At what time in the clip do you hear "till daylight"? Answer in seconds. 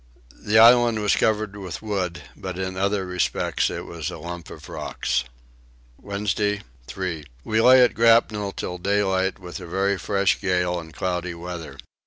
8.51-9.37